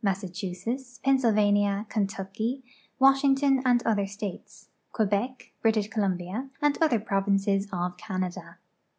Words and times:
ssachusetts, 0.03 0.99
Pennsylvania, 1.03 1.85
Kentucky, 1.87 2.63
Washington, 2.97 3.61
and 3.63 3.83
other 3.85 4.07
states: 4.07 4.69
Quebec. 4.93 5.51
British 5.61 5.89
Columbia, 5.89 6.49
and 6.59 6.75
other 6.81 6.99
provinces 6.99 7.67
of 7.71 7.97
Canada. 7.97 8.57